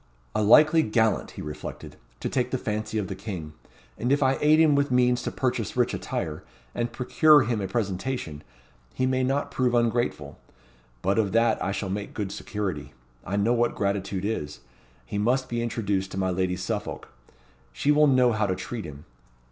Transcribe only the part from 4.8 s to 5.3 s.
means